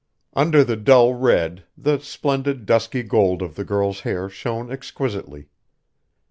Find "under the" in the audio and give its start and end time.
0.33-0.77